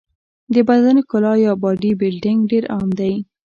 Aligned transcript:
د 0.53 0.55
بدن 0.67 0.97
ښکلا 1.05 1.33
یا 1.45 1.53
باډي 1.61 1.91
بلډینګ 1.99 2.39
ډېر 2.51 2.63
عام 2.73 2.89
دی. 2.99 3.13